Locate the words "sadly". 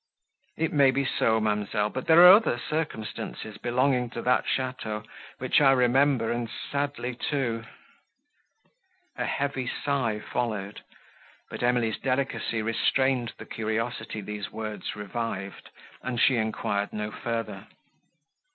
6.49-7.13